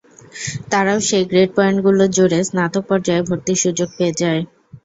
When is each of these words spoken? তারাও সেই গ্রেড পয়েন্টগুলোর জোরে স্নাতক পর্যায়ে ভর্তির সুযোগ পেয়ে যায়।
তারাও 0.71 0.99
সেই 1.07 1.23
গ্রেড 1.25 1.49
পয়েন্টগুলোর 1.57 2.09
জোরে 2.15 2.39
স্নাতক 2.47 2.83
পর্যায়ে 2.89 3.25
ভর্তির 3.27 3.61
সুযোগ 3.63 3.89
পেয়ে 3.97 4.13
যায়। 4.21 4.41